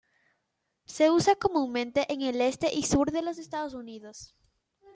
[0.87, 4.35] Se usa comúnmente en el este y sur de los Estados Unidos.